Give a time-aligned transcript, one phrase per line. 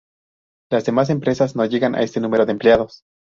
[0.71, 3.03] Las demás empresas no llegan a este número de empleados.